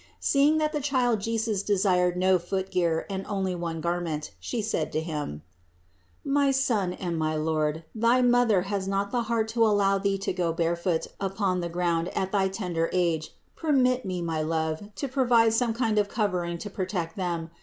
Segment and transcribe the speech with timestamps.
[0.19, 4.99] Seeing that the Child Jesus desired no footgear and only one garment, She said to
[4.99, 5.43] Him:
[6.25, 10.33] "My Son and my Lord, thy Mother has not the heart to allow Thee to
[10.33, 15.23] go barefoot upon the ground at thy tender age; permit me, my Love, to pro
[15.25, 17.51] vide some kind of covering to protect them.